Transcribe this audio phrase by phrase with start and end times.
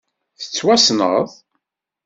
[0.39, 1.29] Tettwassneḍ?